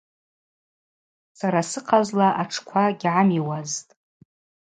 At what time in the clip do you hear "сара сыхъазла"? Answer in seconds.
1.39-2.27